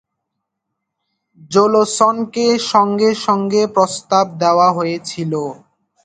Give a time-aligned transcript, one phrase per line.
[1.51, 5.33] জোলসনকে সঙ্গে সঙ্গে প্রস্তাব দেওয়া হয়েছিল।